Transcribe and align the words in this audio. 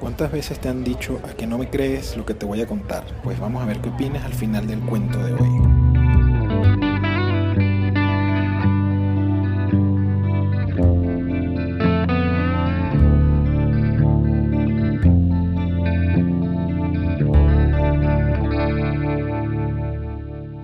¿Cuántas 0.00 0.30
veces 0.30 0.60
te 0.60 0.68
han 0.68 0.84
dicho 0.84 1.20
a 1.24 1.34
que 1.34 1.46
no 1.46 1.58
me 1.58 1.70
crees 1.70 2.16
lo 2.16 2.24
que 2.26 2.34
te 2.34 2.46
voy 2.46 2.60
a 2.60 2.66
contar? 2.66 3.04
Pues 3.22 3.38
vamos 3.40 3.62
a 3.62 3.66
ver 3.66 3.80
qué 3.80 3.88
opinas 3.88 4.24
al 4.24 4.34
final 4.34 4.66
del 4.66 4.80
cuento 4.80 5.18
de 5.18 5.32
hoy. 5.34 5.84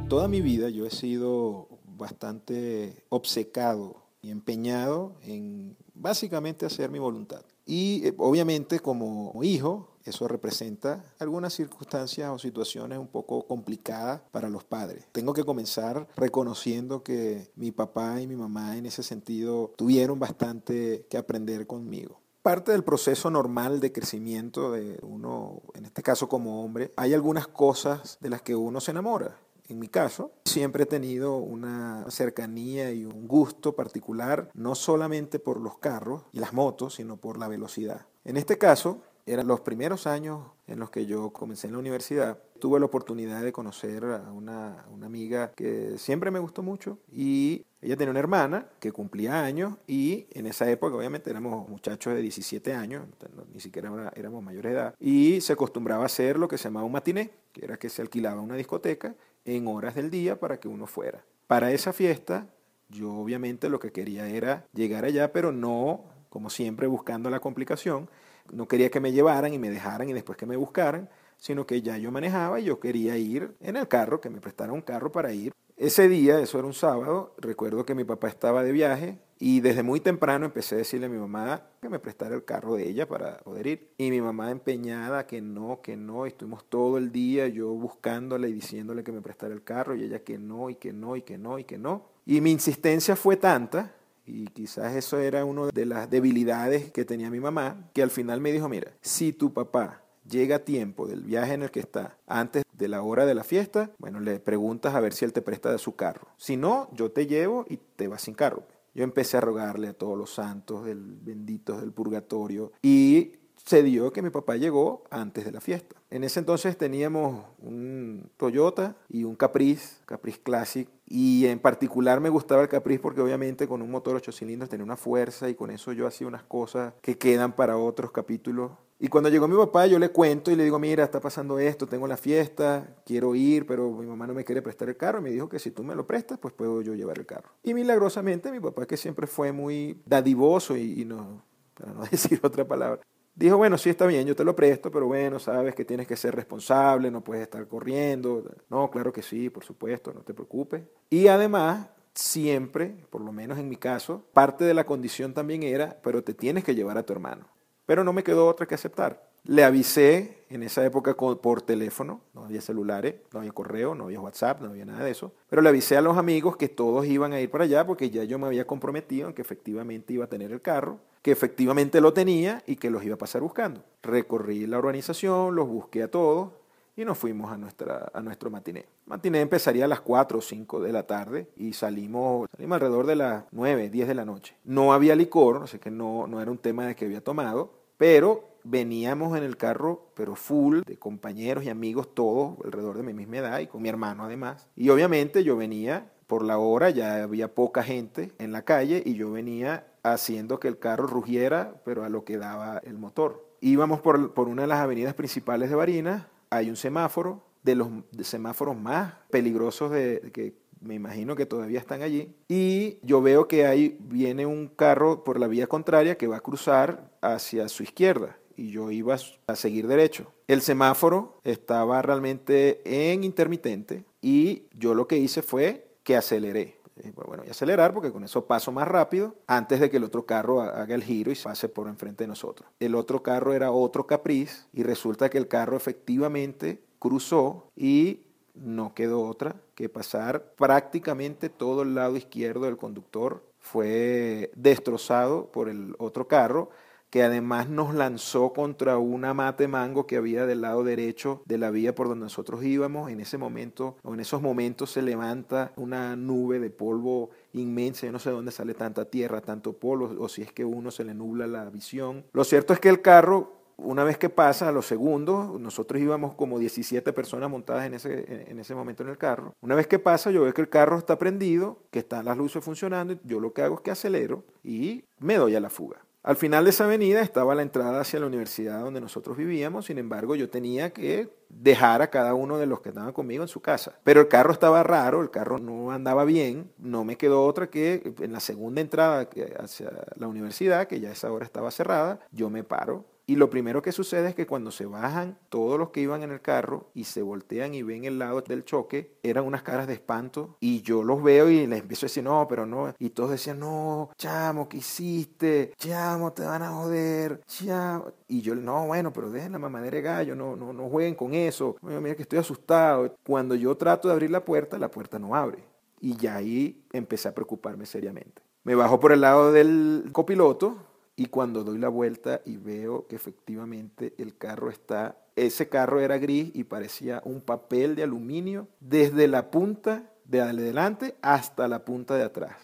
Toda 0.08 0.28
mi 0.28 0.40
vida 0.40 0.68
yo 0.70 0.86
he 0.86 0.90
sido 0.90 1.68
bastante 1.84 3.04
obcecado 3.08 4.02
y 4.22 4.30
empeñado 4.30 5.14
en 5.22 5.76
básicamente 5.94 6.66
hacer 6.66 6.90
mi 6.90 6.98
voluntad. 6.98 7.42
Y 7.70 8.04
eh, 8.04 8.14
obviamente 8.18 8.80
como 8.80 9.32
hijo, 9.44 9.90
eso 10.04 10.26
representa 10.26 11.04
algunas 11.20 11.54
circunstancias 11.54 12.28
o 12.28 12.36
situaciones 12.36 12.98
un 12.98 13.06
poco 13.06 13.46
complicadas 13.46 14.22
para 14.32 14.48
los 14.48 14.64
padres. 14.64 15.06
Tengo 15.12 15.32
que 15.32 15.44
comenzar 15.44 16.08
reconociendo 16.16 17.04
que 17.04 17.48
mi 17.54 17.70
papá 17.70 18.20
y 18.20 18.26
mi 18.26 18.34
mamá 18.34 18.76
en 18.76 18.86
ese 18.86 19.04
sentido 19.04 19.72
tuvieron 19.76 20.18
bastante 20.18 21.06
que 21.08 21.16
aprender 21.16 21.68
conmigo. 21.68 22.20
Parte 22.42 22.72
del 22.72 22.82
proceso 22.82 23.30
normal 23.30 23.78
de 23.78 23.92
crecimiento 23.92 24.72
de 24.72 24.98
uno, 25.02 25.62
en 25.74 25.84
este 25.84 26.02
caso 26.02 26.28
como 26.28 26.64
hombre, 26.64 26.90
hay 26.96 27.14
algunas 27.14 27.46
cosas 27.46 28.18
de 28.20 28.30
las 28.30 28.42
que 28.42 28.56
uno 28.56 28.80
se 28.80 28.90
enamora. 28.90 29.38
En 29.70 29.78
mi 29.78 29.86
caso, 29.86 30.32
siempre 30.44 30.82
he 30.82 30.86
tenido 30.86 31.36
una 31.36 32.04
cercanía 32.10 32.90
y 32.90 33.04
un 33.04 33.28
gusto 33.28 33.76
particular, 33.76 34.50
no 34.52 34.74
solamente 34.74 35.38
por 35.38 35.60
los 35.60 35.78
carros 35.78 36.24
y 36.32 36.40
las 36.40 36.52
motos, 36.52 36.96
sino 36.96 37.18
por 37.18 37.38
la 37.38 37.46
velocidad. 37.46 38.06
En 38.24 38.36
este 38.36 38.58
caso, 38.58 39.00
eran 39.26 39.46
los 39.46 39.60
primeros 39.60 40.08
años 40.08 40.40
en 40.66 40.80
los 40.80 40.90
que 40.90 41.06
yo 41.06 41.30
comencé 41.30 41.68
en 41.68 41.74
la 41.74 41.78
universidad. 41.78 42.38
Tuve 42.58 42.80
la 42.80 42.86
oportunidad 42.86 43.42
de 43.42 43.52
conocer 43.52 44.04
a 44.04 44.32
una, 44.32 44.84
una, 44.90 45.06
amiga 45.06 45.52
que 45.52 45.98
siempre 45.98 46.32
me 46.32 46.40
gustó 46.40 46.64
mucho 46.64 46.98
y 47.12 47.64
ella 47.80 47.96
tenía 47.96 48.10
una 48.10 48.18
hermana 48.18 48.66
que 48.80 48.90
cumplía 48.90 49.44
años 49.44 49.74
y 49.86 50.26
en 50.32 50.46
esa 50.46 50.68
época 50.68 50.96
obviamente 50.96 51.30
éramos 51.30 51.68
muchachos 51.68 52.14
de 52.14 52.22
17 52.22 52.74
años, 52.74 53.06
ni 53.54 53.60
siquiera 53.60 54.12
éramos 54.16 54.42
mayores 54.42 54.72
de 54.72 54.78
edad, 54.78 54.94
y 54.98 55.40
se 55.40 55.52
acostumbraba 55.52 56.02
a 56.02 56.06
hacer 56.06 56.38
lo 56.38 56.48
que 56.48 56.58
se 56.58 56.64
llamaba 56.64 56.86
un 56.86 56.92
matiné, 56.92 57.30
que 57.52 57.64
era 57.64 57.78
que 57.78 57.88
se 57.88 58.02
alquilaba 58.02 58.40
una 58.40 58.56
discoteca 58.56 59.14
en 59.44 59.66
horas 59.66 59.94
del 59.94 60.10
día 60.10 60.38
para 60.38 60.60
que 60.60 60.68
uno 60.68 60.86
fuera. 60.86 61.24
Para 61.46 61.72
esa 61.72 61.92
fiesta 61.92 62.46
yo 62.90 63.14
obviamente 63.14 63.68
lo 63.68 63.78
que 63.78 63.92
quería 63.92 64.28
era 64.28 64.66
llegar 64.74 65.04
allá, 65.04 65.32
pero 65.32 65.52
no, 65.52 66.04
como 66.28 66.50
siempre, 66.50 66.86
buscando 66.86 67.30
la 67.30 67.40
complicación, 67.40 68.10
no 68.52 68.66
quería 68.66 68.90
que 68.90 69.00
me 69.00 69.12
llevaran 69.12 69.54
y 69.54 69.58
me 69.58 69.70
dejaran 69.70 70.08
y 70.08 70.12
después 70.12 70.36
que 70.36 70.46
me 70.46 70.56
buscaran, 70.56 71.08
sino 71.36 71.66
que 71.66 71.82
ya 71.82 71.96
yo 71.98 72.10
manejaba 72.10 72.60
y 72.60 72.64
yo 72.64 72.80
quería 72.80 73.16
ir 73.16 73.54
en 73.60 73.76
el 73.76 73.86
carro, 73.86 74.20
que 74.20 74.28
me 74.28 74.40
prestara 74.40 74.72
un 74.72 74.82
carro 74.82 75.12
para 75.12 75.32
ir. 75.32 75.54
Ese 75.76 76.08
día, 76.08 76.40
eso 76.40 76.58
era 76.58 76.66
un 76.66 76.74
sábado, 76.74 77.34
recuerdo 77.38 77.86
que 77.86 77.94
mi 77.94 78.04
papá 78.04 78.28
estaba 78.28 78.62
de 78.62 78.72
viaje 78.72 79.18
y 79.42 79.60
desde 79.60 79.82
muy 79.82 80.00
temprano 80.00 80.44
empecé 80.44 80.74
a 80.74 80.78
decirle 80.78 81.06
a 81.06 81.08
mi 81.08 81.16
mamá 81.16 81.62
que 81.80 81.88
me 81.88 81.98
prestara 81.98 82.34
el 82.34 82.44
carro 82.44 82.74
de 82.74 82.86
ella 82.86 83.08
para 83.08 83.38
poder 83.38 83.66
ir. 83.66 83.88
Y 83.96 84.10
mi 84.10 84.20
mamá 84.20 84.50
empeñada 84.50 85.26
que 85.26 85.40
no, 85.40 85.80
que 85.82 85.96
no, 85.96 86.26
estuvimos 86.26 86.62
todo 86.68 86.98
el 86.98 87.10
día 87.10 87.48
yo 87.48 87.68
buscándole 87.68 88.50
y 88.50 88.52
diciéndole 88.52 89.02
que 89.02 89.12
me 89.12 89.22
prestara 89.22 89.54
el 89.54 89.64
carro 89.64 89.96
y 89.96 90.04
ella 90.04 90.22
que 90.22 90.36
no, 90.36 90.68
y 90.68 90.74
que 90.74 90.92
no, 90.92 91.16
y 91.16 91.22
que 91.22 91.38
no, 91.38 91.58
y 91.58 91.64
que 91.64 91.78
no. 91.78 92.04
Y 92.26 92.42
mi 92.42 92.52
insistencia 92.52 93.16
fue 93.16 93.36
tanta 93.36 93.94
y 94.26 94.46
quizás 94.48 94.94
eso 94.94 95.18
era 95.18 95.46
una 95.46 95.68
de 95.68 95.86
las 95.86 96.10
debilidades 96.10 96.92
que 96.92 97.06
tenía 97.06 97.30
mi 97.30 97.40
mamá, 97.40 97.88
que 97.94 98.02
al 98.02 98.10
final 98.10 98.42
me 98.42 98.52
dijo, 98.52 98.68
mira, 98.68 98.92
si 99.00 99.32
tu 99.32 99.54
papá 99.54 100.02
llega 100.28 100.56
a 100.56 100.64
tiempo 100.66 101.06
del 101.06 101.22
viaje 101.22 101.54
en 101.54 101.62
el 101.62 101.70
que 101.70 101.80
está 101.80 102.18
antes 102.26 102.62
de 102.74 102.88
la 102.88 103.00
hora 103.00 103.24
de 103.24 103.34
la 103.34 103.42
fiesta, 103.42 103.90
bueno, 103.98 104.20
le 104.20 104.38
preguntas 104.38 104.94
a 104.94 105.00
ver 105.00 105.14
si 105.14 105.24
él 105.24 105.32
te 105.32 105.40
presta 105.40 105.72
de 105.72 105.78
su 105.78 105.96
carro. 105.96 106.28
Si 106.36 106.58
no, 106.58 106.90
yo 106.92 107.10
te 107.10 107.26
llevo 107.26 107.64
y 107.70 107.78
te 107.96 108.06
vas 108.06 108.20
sin 108.20 108.34
carro. 108.34 108.64
Yo 108.94 109.04
empecé 109.04 109.36
a 109.36 109.40
rogarle 109.40 109.88
a 109.88 109.92
todos 109.92 110.18
los 110.18 110.34
santos 110.34 110.84
del 110.84 111.18
benditos 111.20 111.80
del 111.80 111.92
purgatorio 111.92 112.72
y 112.82 113.32
se 113.64 113.82
dio 113.82 114.12
que 114.12 114.22
mi 114.22 114.30
papá 114.30 114.56
llegó 114.56 115.04
antes 115.10 115.44
de 115.44 115.52
la 115.52 115.60
fiesta. 115.60 115.96
En 116.10 116.24
ese 116.24 116.40
entonces 116.40 116.76
teníamos 116.76 117.44
un 117.58 118.30
Toyota 118.36 118.96
y 119.08 119.24
un 119.24 119.36
Caprice, 119.36 119.98
Caprice 120.06 120.40
Classic, 120.42 120.88
y 121.06 121.46
en 121.46 121.58
particular 121.58 122.20
me 122.20 122.30
gustaba 122.30 122.62
el 122.62 122.68
Caprice 122.68 123.00
porque 123.00 123.20
obviamente 123.20 123.68
con 123.68 123.82
un 123.82 123.90
motor 123.90 124.16
8 124.16 124.32
cilindros 124.32 124.70
tenía 124.70 124.84
una 124.84 124.96
fuerza 124.96 125.48
y 125.48 125.54
con 125.54 125.70
eso 125.70 125.92
yo 125.92 126.06
hacía 126.06 126.26
unas 126.26 126.42
cosas 126.42 126.94
que 127.00 127.16
quedan 127.16 127.52
para 127.52 127.76
otros 127.76 128.10
capítulos. 128.10 128.72
Y 129.02 129.08
cuando 129.08 129.30
llegó 129.30 129.48
mi 129.48 129.56
papá 129.56 129.86
yo 129.86 129.98
le 129.98 130.10
cuento 130.10 130.50
y 130.50 130.56
le 130.56 130.64
digo, 130.64 130.78
mira, 130.78 131.04
está 131.04 131.20
pasando 131.20 131.58
esto, 131.58 131.86
tengo 131.86 132.06
la 132.06 132.18
fiesta, 132.18 132.96
quiero 133.06 133.34
ir, 133.34 133.66
pero 133.66 133.90
mi 133.90 134.06
mamá 134.06 134.26
no 134.26 134.34
me 134.34 134.44
quiere 134.44 134.60
prestar 134.60 134.90
el 134.90 134.96
carro. 134.96 135.20
Y 135.20 135.22
me 135.22 135.30
dijo 135.30 135.48
que 135.48 135.58
si 135.58 135.70
tú 135.70 135.82
me 135.82 135.94
lo 135.94 136.06
prestas, 136.06 136.38
pues 136.38 136.52
puedo 136.52 136.82
yo 136.82 136.94
llevar 136.94 137.18
el 137.18 137.24
carro. 137.24 137.48
Y 137.62 137.72
milagrosamente 137.72 138.52
mi 138.52 138.60
papá, 138.60 138.86
que 138.86 138.98
siempre 138.98 139.26
fue 139.26 139.52
muy 139.52 140.02
dadivoso 140.04 140.76
y, 140.76 141.00
y 141.00 141.04
no, 141.06 141.42
para 141.74 141.94
no 141.94 142.04
decir 142.10 142.38
otra 142.42 142.68
palabra, 142.68 143.00
Dijo, 143.34 143.56
bueno, 143.56 143.78
sí 143.78 143.88
está 143.88 144.06
bien, 144.06 144.26
yo 144.26 144.36
te 144.36 144.44
lo 144.44 144.54
presto, 144.54 144.90
pero 144.90 145.06
bueno, 145.06 145.38
sabes 145.38 145.74
que 145.74 145.86
tienes 145.86 146.06
que 146.06 146.14
ser 146.14 146.34
responsable, 146.34 147.10
no 147.10 147.24
puedes 147.24 147.44
estar 147.44 147.66
corriendo. 147.68 148.44
No, 148.68 148.90
claro 148.90 149.14
que 149.14 149.22
sí, 149.22 149.48
por 149.48 149.64
supuesto, 149.64 150.12
no 150.12 150.20
te 150.20 150.34
preocupes. 150.34 150.82
Y 151.08 151.28
además, 151.28 151.88
siempre, 152.12 152.96
por 153.08 153.22
lo 153.22 153.32
menos 153.32 153.58
en 153.58 153.68
mi 153.68 153.76
caso, 153.76 154.26
parte 154.34 154.64
de 154.64 154.74
la 154.74 154.84
condición 154.84 155.32
también 155.32 155.62
era, 155.62 156.00
pero 156.02 156.22
te 156.22 156.34
tienes 156.34 156.64
que 156.64 156.74
llevar 156.74 156.98
a 156.98 157.04
tu 157.04 157.14
hermano. 157.14 157.46
Pero 157.90 158.04
no 158.04 158.12
me 158.12 158.22
quedó 158.22 158.46
otra 158.46 158.66
que 158.66 158.76
aceptar. 158.76 159.20
Le 159.42 159.64
avisé 159.64 160.44
en 160.48 160.62
esa 160.62 160.86
época 160.86 161.16
por 161.16 161.62
teléfono, 161.62 162.20
no 162.34 162.44
había 162.44 162.60
celulares, 162.60 163.16
no 163.32 163.40
había 163.40 163.50
correo, 163.50 163.96
no 163.96 164.04
había 164.04 164.20
WhatsApp, 164.20 164.60
no 164.60 164.68
había 164.68 164.84
nada 164.84 165.02
de 165.04 165.10
eso. 165.10 165.32
Pero 165.48 165.60
le 165.60 165.70
avisé 165.70 165.96
a 165.96 166.00
los 166.00 166.16
amigos 166.16 166.56
que 166.56 166.68
todos 166.68 167.04
iban 167.06 167.32
a 167.32 167.40
ir 167.40 167.50
para 167.50 167.64
allá 167.64 167.84
porque 167.84 168.08
ya 168.08 168.22
yo 168.22 168.38
me 168.38 168.46
había 168.46 168.64
comprometido 168.64 169.26
en 169.26 169.34
que 169.34 169.42
efectivamente 169.42 170.12
iba 170.12 170.26
a 170.26 170.28
tener 170.28 170.52
el 170.52 170.62
carro, 170.62 171.00
que 171.20 171.32
efectivamente 171.32 172.00
lo 172.00 172.12
tenía 172.12 172.62
y 172.64 172.76
que 172.76 172.90
los 172.90 173.02
iba 173.02 173.16
a 173.16 173.18
pasar 173.18 173.42
buscando. 173.42 173.82
Recorrí 174.04 174.68
la 174.68 174.78
urbanización, 174.78 175.56
los 175.56 175.66
busqué 175.66 176.04
a 176.04 176.10
todos 176.12 176.50
y 176.96 177.04
nos 177.04 177.18
fuimos 177.18 177.50
a, 177.50 177.56
nuestra, 177.56 178.08
a 178.14 178.20
nuestro 178.20 178.50
matiné. 178.50 178.86
Matiné 179.06 179.40
empezaría 179.40 179.86
a 179.86 179.88
las 179.88 180.00
4 180.00 180.38
o 180.38 180.40
5 180.40 180.78
de 180.78 180.92
la 180.92 181.08
tarde 181.08 181.48
y 181.56 181.72
salimos, 181.72 182.48
salimos 182.52 182.76
alrededor 182.76 183.06
de 183.06 183.16
las 183.16 183.44
9, 183.50 183.90
10 183.90 184.06
de 184.06 184.14
la 184.14 184.24
noche. 184.24 184.56
No 184.64 184.92
había 184.92 185.16
licor, 185.16 185.62
así 185.64 185.80
que 185.80 185.90
no, 185.90 186.28
no 186.28 186.40
era 186.40 186.52
un 186.52 186.58
tema 186.58 186.86
de 186.86 186.94
que 186.94 187.06
había 187.06 187.24
tomado, 187.24 187.79
pero 188.00 188.48
veníamos 188.64 189.36
en 189.36 189.44
el 189.44 189.58
carro, 189.58 190.06
pero 190.14 190.34
full, 190.34 190.80
de 190.86 190.96
compañeros 190.96 191.64
y 191.64 191.68
amigos, 191.68 192.14
todos 192.14 192.56
alrededor 192.64 192.96
de 192.96 193.02
mi 193.02 193.12
misma 193.12 193.36
edad 193.36 193.58
y 193.58 193.66
con 193.66 193.82
mi 193.82 193.90
hermano 193.90 194.24
además. 194.24 194.68
Y 194.74 194.88
obviamente 194.88 195.44
yo 195.44 195.54
venía 195.54 196.10
por 196.26 196.42
la 196.42 196.56
hora, 196.56 196.88
ya 196.88 197.22
había 197.22 197.54
poca 197.54 197.82
gente 197.82 198.32
en 198.38 198.52
la 198.52 198.62
calle 198.62 199.02
y 199.04 199.16
yo 199.16 199.30
venía 199.30 199.86
haciendo 200.02 200.58
que 200.58 200.68
el 200.68 200.78
carro 200.78 201.08
rugiera, 201.08 201.74
pero 201.84 202.02
a 202.02 202.08
lo 202.08 202.24
que 202.24 202.38
daba 202.38 202.78
el 202.84 202.96
motor. 202.96 203.46
Íbamos 203.60 204.00
por, 204.00 204.32
por 204.32 204.48
una 204.48 204.62
de 204.62 204.68
las 204.68 204.80
avenidas 204.80 205.12
principales 205.12 205.68
de 205.68 205.76
Barinas, 205.76 206.24
hay 206.48 206.70
un 206.70 206.76
semáforo, 206.76 207.42
de 207.62 207.74
los 207.74 207.88
semáforos 208.22 208.76
más 208.76 209.14
peligrosos 209.30 209.90
de, 209.90 210.30
que 210.32 210.54
me 210.80 210.94
imagino 210.94 211.36
que 211.36 211.46
todavía 211.46 211.78
están 211.78 212.02
allí, 212.02 212.34
y 212.48 212.98
yo 213.02 213.22
veo 213.22 213.48
que 213.48 213.66
ahí 213.66 213.96
viene 214.00 214.46
un 214.46 214.68
carro 214.68 215.24
por 215.24 215.38
la 215.38 215.46
vía 215.46 215.66
contraria 215.66 216.16
que 216.16 216.26
va 216.26 216.38
a 216.38 216.40
cruzar 216.40 217.10
hacia 217.20 217.68
su 217.68 217.82
izquierda 217.82 218.36
y 218.56 218.70
yo 218.72 218.90
iba 218.90 219.16
a 219.46 219.56
seguir 219.56 219.86
derecho. 219.86 220.32
El 220.46 220.60
semáforo 220.60 221.38
estaba 221.44 222.02
realmente 222.02 222.82
en 222.84 223.24
intermitente 223.24 224.04
y 224.20 224.64
yo 224.74 224.94
lo 224.94 225.08
que 225.08 225.16
hice 225.16 225.40
fue 225.40 225.88
que 226.02 226.16
aceleré. 226.16 226.78
Bueno, 227.14 227.42
y 227.46 227.50
acelerar 227.50 227.94
porque 227.94 228.12
con 228.12 228.24
eso 228.24 228.44
paso 228.44 228.72
más 228.72 228.86
rápido 228.86 229.34
antes 229.46 229.80
de 229.80 229.88
que 229.88 229.96
el 229.96 230.04
otro 230.04 230.26
carro 230.26 230.60
haga 230.60 230.94
el 230.94 231.02
giro 231.02 231.32
y 231.32 231.34
pase 231.34 231.70
por 231.70 231.88
enfrente 231.88 232.24
de 232.24 232.28
nosotros. 232.28 232.68
El 232.78 232.94
otro 232.94 233.22
carro 233.22 233.54
era 233.54 233.70
otro 233.70 234.06
Caprice 234.06 234.64
y 234.74 234.82
resulta 234.82 235.30
que 235.30 235.38
el 235.38 235.48
carro 235.48 235.78
efectivamente 235.78 236.82
cruzó 236.98 237.68
y 237.74 238.24
no 238.54 238.94
quedó 238.94 239.22
otra 239.22 239.56
que 239.74 239.88
pasar 239.88 240.54
prácticamente 240.56 241.48
todo 241.48 241.82
el 241.82 241.94
lado 241.94 242.16
izquierdo 242.16 242.66
del 242.66 242.76
conductor 242.76 243.42
fue 243.58 244.50
destrozado 244.56 245.50
por 245.52 245.68
el 245.68 245.94
otro 245.98 246.28
carro 246.28 246.70
que 247.10 247.24
además 247.24 247.68
nos 247.68 247.92
lanzó 247.92 248.52
contra 248.52 248.96
una 248.98 249.34
mate 249.34 249.66
mango 249.66 250.06
que 250.06 250.16
había 250.16 250.46
del 250.46 250.60
lado 250.60 250.84
derecho 250.84 251.42
de 251.44 251.58
la 251.58 251.70
vía 251.70 251.94
por 251.94 252.08
donde 252.08 252.24
nosotros 252.24 252.62
íbamos. 252.62 253.10
En 253.10 253.20
ese 253.20 253.36
momento, 253.36 253.96
o 254.02 254.14
en 254.14 254.20
esos 254.20 254.40
momentos 254.40 254.92
se 254.92 255.02
levanta 255.02 255.72
una 255.76 256.14
nube 256.14 256.60
de 256.60 256.70
polvo 256.70 257.30
inmensa, 257.52 258.06
yo 258.06 258.12
no 258.12 258.20
sé 258.20 258.30
dónde 258.30 258.52
sale 258.52 258.74
tanta 258.74 259.06
tierra, 259.06 259.40
tanto 259.40 259.72
polvo, 259.72 260.14
o 260.22 260.28
si 260.28 260.42
es 260.42 260.52
que 260.52 260.64
uno 260.64 260.92
se 260.92 261.04
le 261.04 261.12
nubla 261.12 261.48
la 261.48 261.68
visión. 261.68 262.24
Lo 262.32 262.44
cierto 262.44 262.72
es 262.72 262.78
que 262.78 262.88
el 262.88 263.02
carro 263.02 263.59
una 263.82 264.04
vez 264.04 264.18
que 264.18 264.28
pasa, 264.28 264.68
a 264.68 264.72
los 264.72 264.86
segundos, 264.86 265.58
nosotros 265.60 266.00
íbamos 266.00 266.34
como 266.34 266.58
17 266.58 267.12
personas 267.12 267.50
montadas 267.50 267.86
en 267.86 267.94
ese, 267.94 268.50
en 268.50 268.58
ese 268.58 268.74
momento 268.74 269.02
en 269.02 269.08
el 269.08 269.18
carro. 269.18 269.54
Una 269.60 269.74
vez 269.74 269.86
que 269.86 269.98
pasa, 269.98 270.30
yo 270.30 270.42
veo 270.42 270.54
que 270.54 270.60
el 270.60 270.68
carro 270.68 270.98
está 270.98 271.18
prendido, 271.18 271.78
que 271.90 272.00
están 272.00 272.24
las 272.24 272.36
luces 272.36 272.64
funcionando, 272.64 273.16
yo 273.24 273.40
lo 273.40 273.52
que 273.52 273.62
hago 273.62 273.76
es 273.76 273.80
que 273.80 273.90
acelero 273.90 274.44
y 274.62 275.04
me 275.18 275.36
doy 275.36 275.54
a 275.54 275.60
la 275.60 275.70
fuga. 275.70 276.04
Al 276.22 276.36
final 276.36 276.64
de 276.64 276.70
esa 276.70 276.84
avenida 276.84 277.22
estaba 277.22 277.54
la 277.54 277.62
entrada 277.62 278.00
hacia 278.00 278.20
la 278.20 278.26
universidad 278.26 278.80
donde 278.80 279.00
nosotros 279.00 279.38
vivíamos, 279.38 279.86
sin 279.86 279.96
embargo 279.96 280.36
yo 280.36 280.50
tenía 280.50 280.90
que 280.90 281.30
dejar 281.48 282.02
a 282.02 282.10
cada 282.10 282.34
uno 282.34 282.58
de 282.58 282.66
los 282.66 282.82
que 282.82 282.90
estaban 282.90 283.14
conmigo 283.14 283.42
en 283.42 283.48
su 283.48 283.62
casa. 283.62 283.98
Pero 284.04 284.20
el 284.20 284.28
carro 284.28 284.52
estaba 284.52 284.82
raro, 284.82 285.22
el 285.22 285.30
carro 285.30 285.58
no 285.58 285.92
andaba 285.92 286.26
bien, 286.26 286.70
no 286.76 287.04
me 287.04 287.16
quedó 287.16 287.46
otra 287.46 287.70
que 287.70 288.14
en 288.20 288.32
la 288.34 288.40
segunda 288.40 288.82
entrada 288.82 289.30
hacia 289.60 289.90
la 290.14 290.28
universidad, 290.28 290.88
que 290.88 291.00
ya 291.00 291.10
esa 291.10 291.32
hora 291.32 291.46
estaba 291.46 291.70
cerrada, 291.70 292.20
yo 292.32 292.50
me 292.50 292.64
paro 292.64 293.06
y 293.30 293.36
lo 293.36 293.48
primero 293.48 293.80
que 293.80 293.92
sucede 293.92 294.30
es 294.30 294.34
que 294.34 294.48
cuando 294.48 294.72
se 294.72 294.86
bajan 294.86 295.38
todos 295.50 295.78
los 295.78 295.90
que 295.90 296.00
iban 296.00 296.24
en 296.24 296.32
el 296.32 296.40
carro 296.40 296.90
y 296.94 297.04
se 297.04 297.22
voltean 297.22 297.74
y 297.74 297.84
ven 297.84 298.02
el 298.02 298.18
lado 298.18 298.40
del 298.40 298.64
choque, 298.64 299.18
eran 299.22 299.44
unas 299.44 299.62
caras 299.62 299.86
de 299.86 299.92
espanto 299.92 300.56
y 300.58 300.82
yo 300.82 301.04
los 301.04 301.22
veo 301.22 301.48
y 301.48 301.64
les 301.68 301.82
empiezo 301.82 302.06
a 302.06 302.08
decir, 302.08 302.24
no, 302.24 302.48
pero 302.48 302.66
no. 302.66 302.92
Y 302.98 303.10
todos 303.10 303.30
decían, 303.30 303.60
no, 303.60 304.10
chamo, 304.16 304.68
¿qué 304.68 304.78
hiciste? 304.78 305.74
Chamo, 305.76 306.32
te 306.32 306.42
van 306.42 306.64
a 306.64 306.72
joder, 306.72 307.40
chamo. 307.46 308.06
Y 308.26 308.40
yo, 308.40 308.56
no, 308.56 308.88
bueno, 308.88 309.12
pero 309.12 309.30
dejen 309.30 309.52
la 309.52 309.60
mamadera 309.60 309.94
de 309.94 310.02
gallo, 310.02 310.34
no, 310.34 310.56
no, 310.56 310.72
no 310.72 310.88
jueguen 310.88 311.14
con 311.14 311.32
eso. 311.32 311.76
mira 311.82 312.16
que 312.16 312.22
estoy 312.22 312.40
asustado. 312.40 313.14
Cuando 313.24 313.54
yo 313.54 313.76
trato 313.76 314.08
de 314.08 314.14
abrir 314.14 314.32
la 314.32 314.44
puerta, 314.44 314.76
la 314.76 314.90
puerta 314.90 315.20
no 315.20 315.36
abre. 315.36 315.62
Y 316.00 316.16
ya 316.16 316.34
ahí 316.34 316.82
empecé 316.92 317.28
a 317.28 317.34
preocuparme 317.36 317.86
seriamente. 317.86 318.42
Me 318.64 318.74
bajo 318.74 318.98
por 318.98 319.12
el 319.12 319.20
lado 319.20 319.52
del 319.52 320.10
copiloto 320.10 320.89
y 321.20 321.26
cuando 321.26 321.64
doy 321.64 321.76
la 321.76 321.90
vuelta 321.90 322.40
y 322.46 322.56
veo 322.56 323.06
que 323.06 323.14
efectivamente 323.14 324.14
el 324.16 324.38
carro 324.38 324.70
está, 324.70 325.18
ese 325.36 325.68
carro 325.68 326.00
era 326.00 326.16
gris 326.16 326.50
y 326.54 326.64
parecía 326.64 327.20
un 327.26 327.42
papel 327.42 327.94
de 327.94 328.04
aluminio 328.04 328.68
desde 328.80 329.28
la 329.28 329.50
punta 329.50 330.14
de 330.24 330.40
adelante 330.40 331.16
hasta 331.20 331.68
la 331.68 331.84
punta 331.84 332.14
de 332.14 332.22
atrás. 332.22 332.56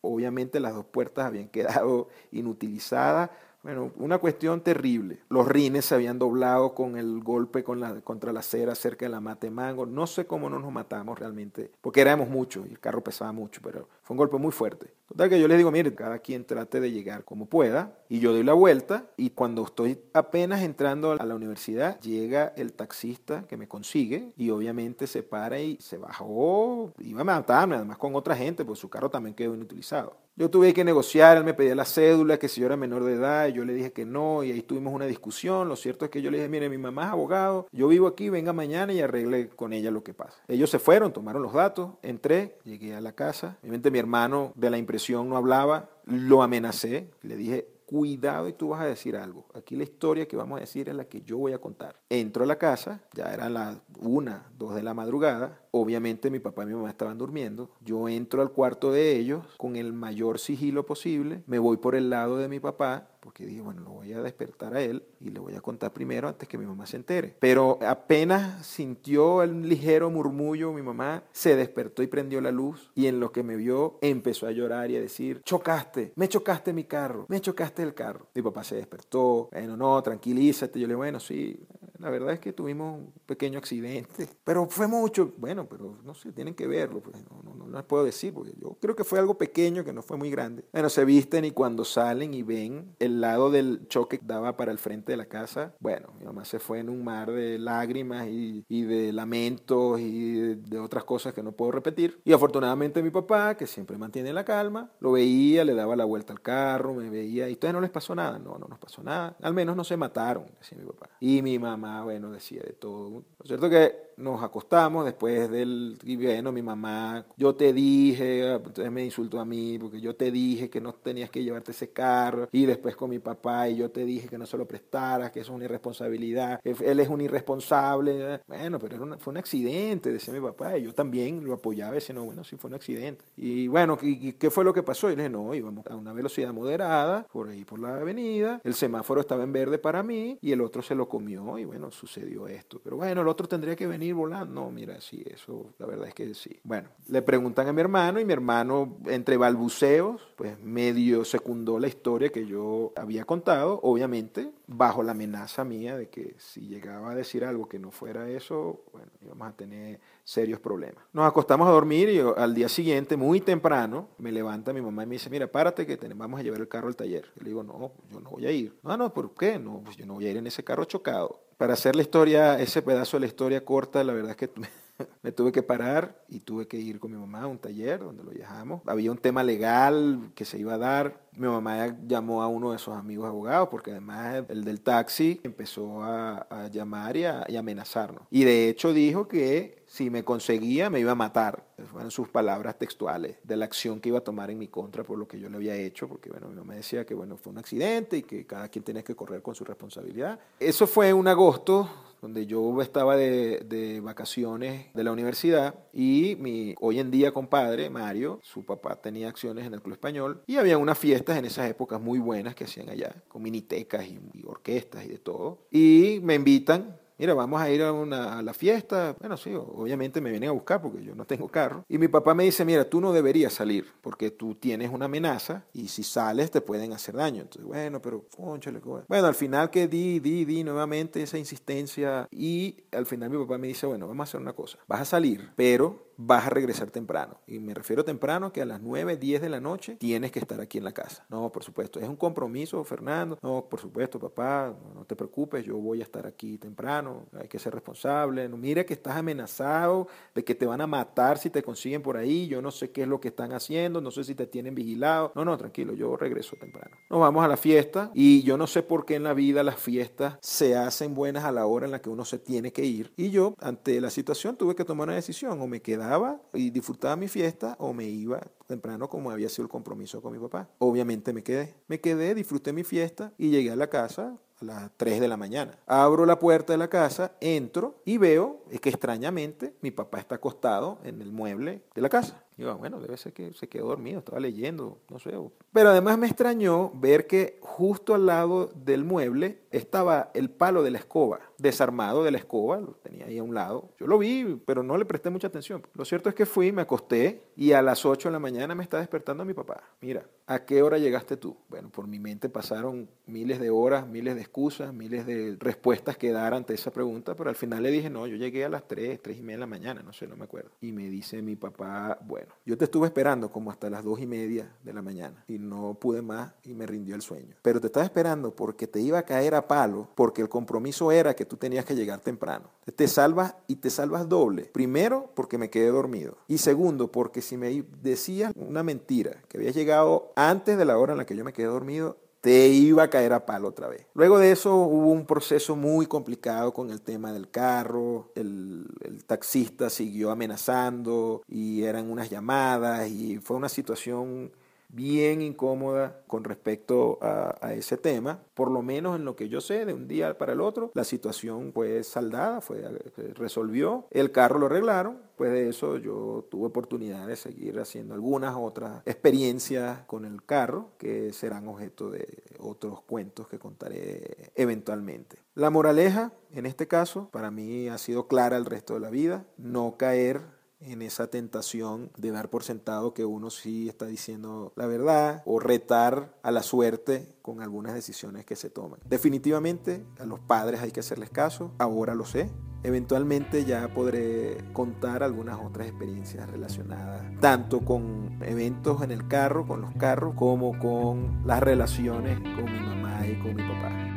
Obviamente 0.00 0.60
las 0.60 0.72
dos 0.72 0.86
puertas 0.86 1.26
habían 1.26 1.48
quedado 1.50 2.08
inutilizadas, 2.32 3.28
bueno, 3.62 3.92
una 3.96 4.18
cuestión 4.18 4.62
terrible. 4.62 5.20
Los 5.28 5.46
rines 5.46 5.84
se 5.84 5.94
habían 5.94 6.18
doblado 6.18 6.74
con 6.74 6.96
el 6.96 7.20
golpe 7.20 7.62
con 7.62 7.78
la, 7.78 8.00
contra 8.00 8.32
la 8.32 8.40
acera 8.40 8.74
cerca 8.74 9.04
de 9.04 9.10
la 9.10 9.20
mate 9.20 9.50
mango. 9.50 9.84
No 9.84 10.06
sé 10.06 10.26
cómo 10.26 10.48
no 10.48 10.58
nos 10.58 10.72
matamos 10.72 11.18
realmente, 11.18 11.70
porque 11.80 12.00
éramos 12.00 12.28
muchos 12.28 12.66
y 12.66 12.70
el 12.70 12.80
carro 12.80 13.02
pesaba 13.02 13.32
mucho, 13.32 13.60
pero 13.62 13.88
fue 14.02 14.14
un 14.14 14.18
golpe 14.18 14.38
muy 14.38 14.52
fuerte. 14.52 14.94
Total 15.06 15.28
que 15.28 15.40
yo 15.40 15.48
les 15.48 15.58
digo, 15.58 15.72
mire, 15.72 15.92
cada 15.94 16.20
quien 16.20 16.44
trate 16.44 16.80
de 16.80 16.92
llegar 16.92 17.24
como 17.24 17.46
pueda. 17.46 17.98
Y 18.08 18.20
yo 18.20 18.32
doy 18.32 18.44
la 18.44 18.52
vuelta 18.52 19.06
y 19.16 19.30
cuando 19.30 19.64
estoy 19.64 20.00
apenas 20.14 20.62
entrando 20.62 21.12
a 21.12 21.26
la 21.26 21.34
universidad, 21.34 22.00
llega 22.00 22.52
el 22.56 22.72
taxista 22.72 23.44
que 23.48 23.56
me 23.56 23.68
consigue 23.68 24.32
y 24.36 24.50
obviamente 24.50 25.06
se 25.06 25.22
para 25.22 25.58
y 25.58 25.76
se 25.80 25.98
bajó. 25.98 26.92
Iba 27.00 27.22
a 27.22 27.24
matarme, 27.24 27.76
además 27.76 27.98
con 27.98 28.14
otra 28.14 28.36
gente, 28.36 28.64
pues 28.64 28.78
su 28.78 28.88
carro 28.88 29.10
también 29.10 29.34
quedó 29.34 29.54
inutilizado. 29.54 30.16
Yo 30.36 30.48
tuve 30.48 30.72
que 30.72 30.84
negociar, 30.84 31.36
él 31.36 31.44
me 31.44 31.52
pedía 31.52 31.74
la 31.74 31.84
cédula, 31.84 32.38
que 32.38 32.48
si 32.48 32.60
yo 32.60 32.66
era 32.66 32.76
menor 32.76 33.04
de 33.04 33.12
edad, 33.12 33.48
yo 33.50 33.64
le 33.64 33.74
dije 33.74 33.92
que 33.92 34.04
no, 34.04 34.42
y 34.42 34.52
ahí 34.52 34.62
tuvimos 34.62 34.94
una 34.94 35.06
discusión. 35.06 35.68
Lo 35.68 35.76
cierto 35.76 36.04
es 36.04 36.10
que 36.10 36.22
yo 36.22 36.30
le 36.30 36.38
dije, 36.38 36.48
mire, 36.48 36.68
mi 36.68 36.78
mamá 36.78 37.04
es 37.04 37.12
abogado, 37.12 37.66
yo 37.72 37.88
vivo 37.88 38.06
aquí, 38.06 38.30
venga 38.30 38.52
mañana 38.52 38.92
y 38.92 39.00
arregle 39.00 39.48
con 39.48 39.72
ella 39.72 39.90
lo 39.90 40.02
que 40.02 40.14
pasa. 40.14 40.40
Ellos 40.48 40.70
se 40.70 40.78
fueron, 40.78 41.12
tomaron 41.12 41.42
los 41.42 41.52
datos, 41.52 41.92
entré, 42.02 42.58
llegué 42.64 42.94
a 42.94 43.00
la 43.00 43.12
casa. 43.12 43.58
Obviamente 43.62 43.90
mi 43.90 43.98
hermano 43.98 44.52
de 44.54 44.70
la 44.70 44.78
impresión 44.78 45.28
no 45.28 45.36
hablaba, 45.36 45.90
lo 46.04 46.42
amenacé, 46.42 47.10
le 47.22 47.36
dije, 47.36 47.68
cuidado 47.90 48.46
y 48.48 48.52
tú 48.52 48.68
vas 48.68 48.82
a 48.82 48.86
decir 48.86 49.16
algo. 49.16 49.46
Aquí 49.52 49.74
la 49.74 49.82
historia 49.82 50.28
que 50.28 50.36
vamos 50.36 50.58
a 50.58 50.60
decir 50.60 50.88
es 50.88 50.94
la 50.94 51.06
que 51.06 51.22
yo 51.22 51.38
voy 51.38 51.52
a 51.52 51.58
contar. 51.58 51.96
Entro 52.08 52.44
a 52.44 52.46
la 52.46 52.56
casa, 52.56 53.00
ya 53.14 53.34
eran 53.34 53.52
las 53.52 53.78
una, 54.00 54.46
dos 54.58 54.74
de 54.74 54.82
la 54.82 54.94
madrugada. 54.94 55.60
Obviamente 55.70 56.30
mi 56.30 56.40
papá 56.40 56.64
y 56.64 56.66
mi 56.66 56.74
mamá 56.74 56.90
estaban 56.90 57.18
durmiendo. 57.18 57.70
Yo 57.84 58.08
entro 58.08 58.42
al 58.42 58.50
cuarto 58.50 58.92
de 58.92 59.16
ellos 59.16 59.44
con 59.56 59.76
el 59.76 59.92
mayor 59.92 60.38
sigilo 60.38 60.86
posible. 60.86 61.42
Me 61.46 61.58
voy 61.58 61.76
por 61.76 61.94
el 61.94 62.10
lado 62.10 62.36
de 62.38 62.48
mi 62.48 62.60
papá 62.60 63.10
porque 63.20 63.44
dije, 63.44 63.60
bueno, 63.60 63.82
lo 63.82 63.90
voy 63.90 64.12
a 64.12 64.22
despertar 64.22 64.74
a 64.74 64.82
él 64.82 65.02
y 65.20 65.30
le 65.30 65.38
voy 65.40 65.54
a 65.54 65.60
contar 65.60 65.92
primero 65.92 66.28
antes 66.28 66.48
que 66.48 66.56
mi 66.58 66.64
mamá 66.64 66.86
se 66.86 66.96
entere. 66.96 67.36
Pero 67.38 67.78
apenas 67.82 68.66
sintió 68.66 69.42
el 69.42 69.68
ligero 69.68 70.10
murmullo, 70.10 70.72
mi 70.72 70.82
mamá 70.82 71.22
se 71.30 71.54
despertó 71.54 72.02
y 72.02 72.06
prendió 72.06 72.40
la 72.40 72.50
luz 72.50 72.90
y 72.94 73.06
en 73.06 73.20
lo 73.20 73.30
que 73.30 73.42
me 73.42 73.56
vio 73.56 73.98
empezó 74.00 74.46
a 74.46 74.52
llorar 74.52 74.90
y 74.90 74.96
a 74.96 75.00
decir, 75.00 75.42
chocaste, 75.44 76.12
me 76.16 76.28
chocaste 76.28 76.72
mi 76.72 76.84
carro, 76.84 77.26
me 77.28 77.40
chocaste 77.40 77.82
el 77.82 77.94
carro. 77.94 78.26
Mi 78.34 78.42
papá 78.42 78.64
se 78.64 78.76
despertó, 78.76 79.48
bueno, 79.52 79.76
no, 79.76 80.02
tranquilízate. 80.02 80.80
Yo 80.80 80.86
le 80.86 80.94
bueno, 80.94 81.20
sí, 81.20 81.60
la 82.00 82.10
verdad 82.10 82.32
es 82.32 82.40
que 82.40 82.52
tuvimos 82.52 82.98
un 82.98 83.12
pequeño 83.26 83.58
accidente, 83.58 84.28
pero 84.44 84.66
fue 84.66 84.86
mucho. 84.86 85.32
Bueno, 85.36 85.66
pero 85.68 85.98
no 86.04 86.14
sé, 86.14 86.32
tienen 86.32 86.54
que 86.54 86.66
verlo, 86.66 87.00
pues 87.00 87.16
no, 87.30 87.42
no, 87.42 87.54
no 87.54 87.68
les 87.70 87.84
puedo 87.84 88.04
decir, 88.04 88.32
porque 88.32 88.52
yo 88.60 88.76
creo 88.80 88.96
que 88.96 89.04
fue 89.04 89.18
algo 89.18 89.36
pequeño 89.36 89.84
que 89.84 89.92
no 89.92 90.02
fue 90.02 90.16
muy 90.16 90.30
grande. 90.30 90.64
Bueno, 90.72 90.88
se 90.88 91.04
visten 91.04 91.44
y 91.44 91.50
cuando 91.50 91.84
salen 91.84 92.32
y 92.32 92.42
ven 92.42 92.96
el 92.98 93.20
lado 93.20 93.50
del 93.50 93.86
choque 93.88 94.18
que 94.18 94.26
daba 94.26 94.56
para 94.56 94.72
el 94.72 94.78
frente 94.78 95.12
de 95.12 95.16
la 95.16 95.26
casa, 95.26 95.74
bueno, 95.78 96.08
mi 96.18 96.24
mamá 96.24 96.44
se 96.44 96.58
fue 96.58 96.78
en 96.78 96.88
un 96.88 97.04
mar 97.04 97.30
de 97.30 97.58
lágrimas 97.58 98.28
y, 98.28 98.64
y 98.68 98.82
de 98.82 99.12
lamentos 99.12 100.00
y 100.00 100.54
de, 100.54 100.78
otras 100.78 101.04
cosas 101.04 101.34
que 101.34 101.42
no 101.42 101.52
puedo 101.52 101.72
repetir. 101.72 102.20
Y 102.24 102.32
afortunadamente 102.32 103.02
mi 103.02 103.10
papá, 103.10 103.56
que 103.56 103.66
siempre 103.66 103.98
mantiene 103.98 104.32
la 104.32 104.44
calma, 104.44 104.90
lo 105.00 105.12
veía, 105.12 105.64
le 105.64 105.74
daba 105.74 105.96
la 105.96 106.04
vuelta 106.06 106.32
al 106.32 106.40
carro, 106.40 106.94
me 106.94 107.10
veía 107.10 107.48
y 107.48 107.52
entonces 107.52 107.74
no 107.74 107.80
les 107.80 107.90
pasó 107.90 108.14
nada. 108.14 108.38
No, 108.38 108.58
no 108.58 108.66
nos 108.66 108.78
pasó 108.78 109.02
nada. 109.02 109.36
Al 109.42 109.52
menos 109.52 109.76
no 109.76 109.84
se 109.84 109.96
mataron, 109.96 110.46
decía 110.58 110.78
mi 110.78 110.86
papá. 110.86 111.10
Y 111.20 111.42
mi 111.42 111.58
mamá 111.58 111.89
bueno, 112.04 112.30
decía 112.30 112.62
de 112.62 112.72
todo. 112.72 113.22
Lo 113.38 113.46
cierto 113.46 113.68
que 113.68 114.10
nos 114.20 114.42
acostamos 114.42 115.04
después 115.04 115.50
del, 115.50 115.98
y 116.04 116.16
bueno, 116.16 116.52
mi 116.52 116.62
mamá, 116.62 117.24
yo 117.36 117.54
te 117.54 117.72
dije, 117.72 118.54
entonces 118.54 118.90
me 118.90 119.04
insultó 119.04 119.40
a 119.40 119.44
mí, 119.44 119.78
porque 119.78 120.00
yo 120.00 120.14
te 120.14 120.30
dije 120.30 120.68
que 120.68 120.80
no 120.80 120.92
tenías 120.92 121.30
que 121.30 121.42
llevarte 121.42 121.72
ese 121.72 121.90
carro, 121.90 122.48
y 122.52 122.66
después 122.66 122.96
con 122.96 123.10
mi 123.10 123.18
papá, 123.18 123.68
y 123.68 123.76
yo 123.76 123.90
te 123.90 124.04
dije 124.04 124.28
que 124.28 124.38
no 124.38 124.46
se 124.46 124.58
lo 124.58 124.66
prestaras, 124.66 125.30
que 125.30 125.40
es 125.40 125.48
una 125.48 125.64
irresponsabilidad, 125.64 126.60
él 126.62 127.00
es 127.00 127.08
un 127.08 127.20
irresponsable, 127.20 128.40
bueno, 128.46 128.78
pero 128.78 129.18
fue 129.18 129.32
un 129.32 129.38
accidente, 129.38 130.12
decía 130.12 130.34
mi 130.34 130.40
papá, 130.40 130.76
y 130.76 130.84
yo 130.84 130.94
también 130.94 131.44
lo 131.44 131.54
apoyaba, 131.54 131.94
decía, 131.94 132.14
no, 132.14 132.24
bueno, 132.24 132.44
sí 132.44 132.56
fue 132.56 132.68
un 132.68 132.74
accidente. 132.74 133.24
Y 133.36 133.68
bueno, 133.68 133.98
¿y, 134.02 134.32
qué 134.34 134.50
fue 134.50 134.64
lo 134.64 134.74
que 134.74 134.82
pasó? 134.82 135.10
Y 135.10 135.16
le 135.16 135.22
dije, 135.22 135.30
no, 135.30 135.54
íbamos 135.54 135.86
a 135.86 135.96
una 135.96 136.12
velocidad 136.12 136.52
moderada, 136.52 137.26
por 137.32 137.48
ahí 137.48 137.64
por 137.64 137.80
la 137.80 137.96
avenida, 137.96 138.60
el 138.64 138.74
semáforo 138.74 139.20
estaba 139.20 139.44
en 139.44 139.52
verde 139.52 139.78
para 139.78 140.02
mí, 140.02 140.38
y 140.42 140.52
el 140.52 140.60
otro 140.60 140.82
se 140.82 140.94
lo 140.94 141.08
comió, 141.08 141.58
y 141.58 141.64
bueno, 141.64 141.79
sucedió 141.90 142.48
esto. 142.48 142.80
Pero 142.82 142.96
bueno, 142.96 143.20
el 143.22 143.28
otro 143.28 143.46
tendría 143.46 143.76
que 143.76 143.86
venir 143.86 144.14
volando. 144.14 144.60
No, 144.60 144.70
mira, 144.70 145.00
sí, 145.00 145.22
eso, 145.26 145.66
la 145.78 145.86
verdad 145.86 146.08
es 146.08 146.14
que 146.14 146.34
sí. 146.34 146.58
Bueno, 146.64 146.88
le 147.08 147.22
preguntan 147.22 147.68
a 147.68 147.72
mi 147.72 147.80
hermano 147.80 148.18
y 148.18 148.24
mi 148.24 148.32
hermano, 148.32 148.98
entre 149.06 149.36
balbuceos, 149.36 150.20
pues 150.36 150.58
medio 150.60 151.24
secundó 151.24 151.78
la 151.78 151.86
historia 151.86 152.30
que 152.30 152.46
yo 152.46 152.92
había 152.96 153.24
contado, 153.24 153.78
obviamente, 153.82 154.50
bajo 154.66 155.02
la 155.02 155.12
amenaza 155.12 155.64
mía 155.64 155.96
de 155.96 156.08
que 156.08 156.34
si 156.38 156.68
llegaba 156.68 157.12
a 157.12 157.14
decir 157.14 157.44
algo 157.44 157.68
que 157.68 157.78
no 157.78 157.90
fuera 157.90 158.28
eso, 158.28 158.84
bueno, 158.92 159.10
íbamos 159.22 159.48
a 159.48 159.52
tener 159.52 160.00
serios 160.24 160.60
problemas. 160.60 161.04
Nos 161.12 161.26
acostamos 161.26 161.68
a 161.68 161.72
dormir 161.72 162.08
y 162.08 162.20
al 162.20 162.54
día 162.54 162.68
siguiente, 162.68 163.16
muy 163.16 163.40
temprano, 163.40 164.08
me 164.18 164.32
levanta 164.32 164.72
mi 164.72 164.80
mamá 164.80 165.02
y 165.02 165.06
me 165.06 165.14
dice, 165.14 165.30
mira, 165.30 165.46
párate 165.50 165.86
que 165.86 165.96
vamos 166.14 166.40
a 166.40 166.42
llevar 166.42 166.60
el 166.60 166.68
carro 166.68 166.88
al 166.88 166.96
taller. 166.96 167.30
le 167.36 167.48
digo, 167.48 167.62
no, 167.62 167.92
yo 168.10 168.20
no 168.20 168.30
voy 168.30 168.46
a 168.46 168.52
ir. 168.52 168.78
No, 168.82 168.96
no, 168.96 169.12
¿por 169.12 169.34
qué? 169.34 169.58
No, 169.58 169.80
pues 169.84 169.96
yo 169.96 170.06
no 170.06 170.14
voy 170.14 170.26
a 170.26 170.30
ir 170.30 170.36
en 170.36 170.46
ese 170.46 170.64
carro 170.64 170.84
chocado. 170.84 171.40
Para 171.60 171.74
hacer 171.74 171.94
la 171.94 172.00
historia, 172.00 172.58
ese 172.58 172.80
pedazo 172.80 173.18
de 173.18 173.20
la 173.20 173.26
historia 173.26 173.62
corta, 173.66 174.02
la 174.02 174.14
verdad 174.14 174.30
es 174.30 174.36
que 174.38 174.48
me 175.22 175.30
tuve 175.30 175.52
que 175.52 175.62
parar 175.62 176.24
y 176.26 176.40
tuve 176.40 176.66
que 176.66 176.78
ir 176.78 176.98
con 176.98 177.10
mi 177.10 177.18
mamá 177.18 177.42
a 177.42 177.46
un 177.48 177.58
taller 177.58 178.00
donde 178.00 178.24
lo 178.24 178.30
viajamos. 178.30 178.80
Había 178.86 179.12
un 179.12 179.18
tema 179.18 179.44
legal 179.44 180.30
que 180.34 180.46
se 180.46 180.58
iba 180.58 180.72
a 180.72 180.78
dar. 180.78 181.20
Mi 181.36 181.48
mamá 181.48 181.98
llamó 182.08 182.42
a 182.42 182.48
uno 182.48 182.72
de 182.72 182.78
sus 182.78 182.94
amigos 182.94 183.28
abogados 183.28 183.68
porque 183.70 183.90
además 183.90 184.44
el 184.48 184.64
del 184.64 184.80
taxi 184.80 185.38
empezó 185.42 186.02
a, 186.02 186.68
llamar 186.72 187.18
y 187.18 187.24
a, 187.26 187.44
y 187.46 187.56
amenazarnos. 187.56 188.22
Y 188.30 188.44
de 188.44 188.70
hecho 188.70 188.94
dijo 188.94 189.28
que 189.28 189.79
si 189.90 190.08
me 190.08 190.22
conseguía 190.22 190.88
me 190.88 191.00
iba 191.00 191.12
a 191.12 191.16
matar. 191.16 191.64
Fueron 191.90 192.12
sus 192.12 192.28
palabras 192.28 192.78
textuales 192.78 193.38
de 193.42 193.56
la 193.56 193.64
acción 193.64 193.98
que 193.98 194.10
iba 194.10 194.18
a 194.18 194.24
tomar 194.24 194.48
en 194.50 194.58
mi 194.58 194.68
contra 194.68 195.02
por 195.02 195.18
lo 195.18 195.26
que 195.26 195.40
yo 195.40 195.48
le 195.48 195.56
había 195.56 195.74
hecho, 195.74 196.06
porque 196.06 196.30
bueno, 196.30 196.48
mi 196.48 196.54
mamá 196.54 196.74
decía 196.74 197.04
que 197.04 197.12
bueno, 197.12 197.36
fue 197.36 197.52
un 197.52 197.58
accidente 197.58 198.18
y 198.18 198.22
que 198.22 198.46
cada 198.46 198.68
quien 198.68 198.84
tenía 198.84 199.02
que 199.02 199.16
correr 199.16 199.42
con 199.42 199.56
su 199.56 199.64
responsabilidad. 199.64 200.38
Eso 200.60 200.86
fue 200.86 201.08
en 201.08 201.26
agosto 201.26 201.90
donde 202.22 202.46
yo 202.46 202.80
estaba 202.82 203.16
de, 203.16 203.64
de, 203.66 204.00
vacaciones 204.00 204.92
de 204.94 205.02
la 205.02 205.10
universidad 205.10 205.74
y 205.92 206.36
mi 206.38 206.74
hoy 206.78 207.00
en 207.00 207.10
día 207.10 207.32
compadre, 207.32 207.90
Mario, 207.90 208.38
su 208.44 208.64
papá 208.64 208.94
tenía 208.94 209.28
acciones 209.28 209.66
en 209.66 209.74
el 209.74 209.82
Club 209.82 209.94
Español 209.94 210.42
y 210.46 210.56
había 210.56 210.78
unas 210.78 210.98
fiestas 210.98 211.36
en 211.36 211.46
esas 211.46 211.68
épocas 211.68 212.00
muy 212.00 212.20
buenas 212.20 212.54
que 212.54 212.64
hacían 212.64 212.90
allá, 212.90 213.16
con 213.26 213.42
minitecas 213.42 214.06
y, 214.06 214.20
y 214.34 214.44
orquestas 214.46 215.04
y 215.04 215.08
de 215.08 215.18
todo. 215.18 215.66
Y 215.72 216.20
me 216.22 216.36
invitan 216.36 217.00
mira, 217.20 217.34
vamos 217.34 217.60
a 217.60 217.70
ir 217.70 217.82
a, 217.82 218.42
la 218.42 218.54
fiesta. 218.54 219.14
Bueno, 219.20 219.36
sí, 219.36 219.52
obviamente 219.54 220.22
me 220.22 220.30
vienen 220.30 220.48
a 220.48 220.52
buscar 220.52 220.80
porque 220.80 221.04
yo 221.04 221.14
no 221.14 221.26
tengo 221.26 221.48
carro. 221.48 221.84
Y 221.86 221.98
mi 221.98 222.08
papá 222.08 222.34
me 222.34 222.44
dice, 222.44 222.64
mira, 222.64 222.88
tú 222.88 222.98
no 222.98 223.12
deberías 223.12 223.52
salir 223.52 223.86
porque 224.00 224.30
tú 224.30 224.54
tienes 224.54 224.90
una 224.90 225.04
amenaza 225.04 225.64
y 225.74 225.88
si 225.88 226.02
sales 226.02 226.50
te 226.50 226.62
pueden 226.62 226.94
hacer 226.94 227.16
daño. 227.16 227.42
Entonces, 227.42 227.64
bueno, 227.64 228.00
pero, 228.00 228.24
conchale, 228.34 228.80
bueno, 228.80 229.26
al 229.26 229.34
final 229.34 229.68
que 229.68 229.86
di, 229.86 230.18
di, 230.18 230.46
di 230.46 230.64
nuevamente 230.64 231.22
esa 231.22 231.36
insistencia 231.36 232.26
y 232.30 232.84
al 232.90 233.04
final 233.04 233.28
mi 233.28 233.36
papá 233.36 233.58
me 233.58 233.66
dice, 233.66 233.86
bueno, 233.86 234.08
vamos 234.08 234.26
a 234.26 234.28
hacer 234.30 234.40
una 234.40 234.54
cosa. 234.54 234.78
Vas 234.88 235.02
a 235.02 235.04
salir, 235.04 235.50
pero 235.56 236.09
vas 236.22 236.46
a 236.46 236.50
regresar 236.50 236.90
temprano. 236.90 237.38
Y 237.46 237.58
me 237.58 237.72
refiero 237.72 238.04
temprano 238.04 238.52
que 238.52 238.60
a 238.60 238.66
las 238.66 238.80
9, 238.80 239.16
10 239.16 239.40
de 239.40 239.48
la 239.48 239.60
noche 239.60 239.96
tienes 239.96 240.30
que 240.30 240.38
estar 240.38 240.60
aquí 240.60 240.78
en 240.78 240.84
la 240.84 240.92
casa. 240.92 241.24
No, 241.30 241.50
por 241.50 241.64
supuesto, 241.64 241.98
es 241.98 242.08
un 242.08 242.16
compromiso, 242.16 242.84
Fernando. 242.84 243.38
No, 243.42 243.66
por 243.68 243.80
supuesto, 243.80 244.18
papá, 244.18 244.74
no, 244.94 245.04
te 245.04 245.16
preocupes, 245.16 245.64
yo 245.64 245.78
voy 245.78 246.00
a 246.00 246.04
estar 246.04 246.26
aquí 246.26 246.58
temprano, 246.58 247.26
hay 247.38 247.48
que 247.48 247.58
ser 247.58 247.72
responsable. 247.72 248.48
Mira 248.48 248.84
que 248.84 248.92
estás 248.92 249.16
amenazado 249.16 250.08
de 250.34 250.44
que 250.44 250.54
te 250.54 250.66
van 250.66 250.80
a 250.80 250.86
matar 250.86 251.38
si 251.38 251.48
te 251.48 251.62
consiguen 251.62 252.02
por 252.02 252.16
ahí, 252.16 252.46
yo 252.48 252.60
no 252.60 252.70
sé 252.70 252.90
qué 252.90 253.02
es 253.02 253.08
lo 253.08 253.20
que 253.20 253.28
están 253.28 253.52
haciendo, 253.52 254.00
no 254.00 254.10
sé 254.10 254.24
si 254.24 254.34
te 254.34 254.46
tienen 254.46 254.74
vigilado. 254.74 255.32
No, 255.34 255.44
no, 255.44 255.56
tranquilo, 255.56 255.94
yo 255.94 256.16
regreso 256.16 256.56
temprano. 256.60 256.96
Nos 257.08 257.20
vamos 257.20 257.44
a 257.44 257.48
la 257.48 257.56
fiesta 257.56 258.10
y 258.14 258.42
yo 258.42 258.58
no 258.58 258.66
sé 258.66 258.82
por 258.82 259.06
qué 259.06 259.14
en 259.14 259.22
la 259.22 259.32
vida 259.32 259.62
las 259.62 259.76
fiestas 259.76 260.36
se 260.42 260.76
hacen 260.76 261.14
buenas 261.14 261.44
a 261.44 261.52
la 261.52 261.66
hora 261.66 261.86
en 261.86 261.92
la 261.92 262.02
que 262.02 262.10
uno 262.10 262.24
se 262.24 262.38
tiene 262.38 262.72
que 262.72 262.84
ir. 262.84 263.12
Y 263.16 263.30
yo, 263.30 263.54
ante 263.58 264.00
la 264.00 264.10
situación, 264.10 264.56
tuve 264.56 264.74
que 264.74 264.84
tomar 264.84 265.08
una 265.08 265.14
decisión, 265.14 265.60
o 265.60 265.66
me 265.66 265.80
quedaba 265.80 266.09
y 266.54 266.70
disfrutaba 266.70 267.16
mi 267.16 267.28
fiesta 267.28 267.76
o 267.78 267.92
me 267.92 268.04
iba 268.04 268.40
temprano 268.66 269.08
como 269.08 269.30
había 269.30 269.48
sido 269.48 269.64
el 269.64 269.68
compromiso 269.68 270.22
con 270.22 270.32
mi 270.32 270.38
papá. 270.38 270.68
Obviamente 270.78 271.32
me 271.32 271.42
quedé. 271.42 271.74
Me 271.88 272.00
quedé, 272.00 272.34
disfruté 272.34 272.72
mi 272.72 272.84
fiesta 272.84 273.32
y 273.38 273.50
llegué 273.50 273.70
a 273.70 273.76
la 273.76 273.88
casa 273.88 274.36
a 274.60 274.64
las 274.64 274.90
3 274.96 275.20
de 275.20 275.28
la 275.28 275.36
mañana. 275.36 275.78
Abro 275.86 276.26
la 276.26 276.38
puerta 276.38 276.72
de 276.72 276.78
la 276.78 276.88
casa, 276.88 277.32
entro 277.40 278.00
y 278.04 278.18
veo 278.18 278.62
que 278.80 278.88
extrañamente 278.88 279.74
mi 279.80 279.90
papá 279.90 280.18
está 280.18 280.36
acostado 280.36 280.98
en 281.04 281.20
el 281.22 281.32
mueble 281.32 281.82
de 281.94 282.00
la 282.00 282.08
casa. 282.08 282.44
Digo, 282.60 282.76
bueno, 282.76 283.00
debe 283.00 283.16
ser 283.16 283.32
que 283.32 283.54
se 283.54 283.70
quedó 283.70 283.86
dormido, 283.86 284.18
estaba 284.18 284.38
leyendo, 284.38 284.98
no 285.08 285.18
sé. 285.18 285.30
Pero 285.72 285.88
además 285.88 286.18
me 286.18 286.26
extrañó 286.26 286.90
ver 286.92 287.26
que 287.26 287.58
justo 287.62 288.14
al 288.14 288.26
lado 288.26 288.70
del 288.74 289.02
mueble 289.02 289.62
estaba 289.70 290.30
el 290.34 290.50
palo 290.50 290.82
de 290.82 290.90
la 290.90 290.98
escoba, 290.98 291.40
desarmado 291.56 292.22
de 292.22 292.32
la 292.32 292.36
escoba, 292.36 292.78
lo 292.78 292.96
tenía 292.96 293.24
ahí 293.24 293.38
a 293.38 293.42
un 293.42 293.54
lado. 293.54 293.94
Yo 293.98 294.06
lo 294.06 294.18
vi, 294.18 294.60
pero 294.66 294.82
no 294.82 294.98
le 294.98 295.06
presté 295.06 295.30
mucha 295.30 295.46
atención. 295.46 295.86
Lo 295.94 296.04
cierto 296.04 296.28
es 296.28 296.34
que 296.34 296.44
fui, 296.44 296.70
me 296.70 296.82
acosté 296.82 297.44
y 297.56 297.72
a 297.72 297.80
las 297.80 298.04
8 298.04 298.28
de 298.28 298.32
la 298.32 298.38
mañana 298.38 298.74
me 298.74 298.82
está 298.82 298.98
despertando 298.98 299.42
mi 299.46 299.54
papá. 299.54 299.82
Mira, 300.02 300.26
¿a 300.46 300.66
qué 300.66 300.82
hora 300.82 300.98
llegaste 300.98 301.38
tú? 301.38 301.56
Bueno, 301.70 301.88
por 301.88 302.08
mi 302.08 302.18
mente 302.18 302.50
pasaron 302.50 303.08
miles 303.24 303.58
de 303.58 303.70
horas, 303.70 304.06
miles 304.06 304.34
de 304.34 304.42
excusas, 304.42 304.92
miles 304.92 305.24
de 305.24 305.56
respuestas 305.58 306.18
que 306.18 306.30
dar 306.30 306.52
ante 306.52 306.74
esa 306.74 306.90
pregunta, 306.90 307.34
pero 307.34 307.48
al 307.48 307.56
final 307.56 307.82
le 307.82 307.90
dije, 307.90 308.10
no, 308.10 308.26
yo 308.26 308.36
llegué 308.36 308.66
a 308.66 308.68
las 308.68 308.86
3, 308.86 309.22
3 309.22 309.38
y 309.38 309.42
media 309.42 309.56
de 309.56 309.60
la 309.60 309.66
mañana, 309.66 310.02
no 310.02 310.12
sé, 310.12 310.26
no 310.26 310.36
me 310.36 310.44
acuerdo. 310.44 310.72
Y 310.82 310.92
me 310.92 311.08
dice 311.08 311.40
mi 311.40 311.56
papá, 311.56 312.18
bueno, 312.22 312.49
yo 312.64 312.76
te 312.76 312.84
estuve 312.84 313.06
esperando 313.06 313.50
como 313.50 313.70
hasta 313.70 313.90
las 313.90 314.04
dos 314.04 314.20
y 314.20 314.26
media 314.26 314.72
de 314.82 314.92
la 314.92 315.02
mañana 315.02 315.44
y 315.48 315.58
no 315.58 315.94
pude 315.94 316.22
más 316.22 316.52
y 316.62 316.74
me 316.74 316.86
rindió 316.86 317.14
el 317.14 317.22
sueño. 317.22 317.56
Pero 317.62 317.80
te 317.80 317.88
estaba 317.88 318.04
esperando 318.04 318.54
porque 318.54 318.86
te 318.86 319.00
iba 319.00 319.18
a 319.18 319.24
caer 319.24 319.54
a 319.54 319.66
palo, 319.66 320.08
porque 320.14 320.42
el 320.42 320.48
compromiso 320.48 321.12
era 321.12 321.34
que 321.34 321.44
tú 321.44 321.56
tenías 321.56 321.84
que 321.84 321.94
llegar 321.94 322.20
temprano. 322.20 322.70
Te 322.94 323.08
salvas 323.08 323.54
y 323.66 323.76
te 323.76 323.90
salvas 323.90 324.28
doble. 324.28 324.64
Primero, 324.64 325.30
porque 325.34 325.58
me 325.58 325.70
quedé 325.70 325.88
dormido. 325.88 326.36
Y 326.48 326.58
segundo, 326.58 327.10
porque 327.10 327.40
si 327.42 327.56
me 327.56 327.84
decías 328.02 328.52
una 328.56 328.82
mentira, 328.82 329.42
que 329.48 329.58
habías 329.58 329.74
llegado 329.74 330.32
antes 330.36 330.76
de 330.76 330.84
la 330.84 330.98
hora 330.98 331.12
en 331.12 331.18
la 331.18 331.26
que 331.26 331.36
yo 331.36 331.44
me 331.44 331.52
quedé 331.52 331.66
dormido, 331.66 332.16
te 332.40 332.68
iba 332.68 333.02
a 333.02 333.10
caer 333.10 333.32
a 333.32 333.44
palo 333.44 333.68
otra 333.68 333.88
vez. 333.88 334.06
Luego 334.14 334.38
de 334.38 334.52
eso 334.52 334.74
hubo 334.76 335.08
un 335.08 335.26
proceso 335.26 335.76
muy 335.76 336.06
complicado 336.06 336.72
con 336.72 336.90
el 336.90 337.02
tema 337.02 337.32
del 337.32 337.50
carro, 337.50 338.30
el, 338.34 338.86
taxista 339.26 339.90
siguió 339.90 340.30
amenazando 340.30 341.42
y 341.46 341.84
eran 341.84 342.10
unas 342.10 342.30
llamadas 342.30 343.08
y 343.08 343.38
fue 343.38 343.56
una 343.56 343.68
situación 343.68 344.50
bien 344.92 345.42
incómoda 345.42 346.22
con 346.26 346.44
respecto 346.44 347.18
a, 347.20 347.72
ese 347.74 347.96
tema. 347.96 348.42
Por 348.54 348.70
lo 348.70 348.82
menos 348.82 349.16
en 349.16 349.24
lo 349.24 349.36
que 349.36 349.48
yo 349.48 349.60
sé, 349.60 349.84
de 349.84 349.94
un 349.94 350.08
día 350.08 350.36
para 350.36 350.52
el 350.52 350.60
otro, 350.60 350.90
la 350.94 351.04
situación 351.04 351.72
fue 351.72 352.02
saldada, 352.02 352.60
fue, 352.60 352.82
se 353.14 353.34
resolvió, 353.34 354.06
el 354.10 354.32
carro 354.32 354.58
lo 354.58 354.66
arreglaron. 354.66 355.18
Pues 355.36 355.52
de 355.52 355.70
eso 355.70 355.96
yo 355.96 356.46
tuve 356.50 356.66
oportunidad 356.66 357.26
de 357.26 357.34
seguir 357.34 357.78
haciendo 357.80 358.12
algunas 358.12 358.54
otras 358.56 359.02
experiencias 359.06 360.00
con 360.06 360.26
el 360.26 360.44
carro 360.44 360.90
que 360.98 361.32
serán 361.32 361.66
objeto 361.66 362.10
de 362.10 362.42
otros 362.58 363.00
cuentos 363.02 363.48
que 363.48 363.58
contaré 363.58 364.52
eventualmente. 364.54 365.38
La 365.54 365.70
moraleja, 365.70 366.32
en 366.52 366.66
este 366.66 366.86
caso, 366.88 367.30
para 367.30 367.50
mí 367.50 367.88
ha 367.88 367.96
sido 367.96 368.28
clara 368.28 368.58
el 368.58 368.66
resto 368.66 368.94
de 368.94 369.00
la 369.00 369.10
vida, 369.10 369.46
no 369.56 369.96
caer 369.96 370.42
en 370.80 371.02
esa 371.02 371.28
tentación 371.28 372.10
de 372.16 372.30
dar 372.30 372.48
por 372.50 372.62
sentado 372.62 373.12
que 373.14 373.24
uno 373.24 373.50
sí 373.50 373.88
está 373.88 374.06
diciendo 374.06 374.72
la 374.76 374.86
verdad 374.86 375.42
o 375.44 375.60
retar 375.60 376.34
a 376.42 376.50
la 376.50 376.62
suerte 376.62 377.34
con 377.42 377.60
algunas 377.60 377.94
decisiones 377.94 378.44
que 378.44 378.56
se 378.56 378.70
toman. 378.70 379.00
Definitivamente 379.04 380.04
a 380.18 380.24
los 380.24 380.40
padres 380.40 380.80
hay 380.80 380.90
que 380.90 381.00
hacerles 381.00 381.30
caso, 381.30 381.72
ahora 381.78 382.14
lo 382.14 382.24
sé. 382.24 382.50
Eventualmente 382.82 383.66
ya 383.66 383.92
podré 383.92 384.56
contar 384.72 385.22
algunas 385.22 385.58
otras 385.62 385.88
experiencias 385.88 386.48
relacionadas 386.48 387.22
tanto 387.40 387.84
con 387.84 388.38
eventos 388.42 389.02
en 389.02 389.10
el 389.10 389.28
carro, 389.28 389.66
con 389.66 389.82
los 389.82 389.94
carros, 389.96 390.34
como 390.34 390.78
con 390.78 391.42
las 391.46 391.60
relaciones 391.60 392.38
con 392.40 392.64
mi 392.64 392.80
mamá 392.80 393.26
y 393.26 393.38
con 393.38 393.54
mi 393.54 393.62
papá. 393.62 394.09